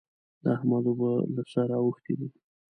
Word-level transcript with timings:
د 0.43 0.45
احمد 0.55 0.83
اوبه 0.89 1.11
له 1.35 1.43
سره 1.53 1.73
اوښتې 1.83 2.13
دي. 2.19 2.29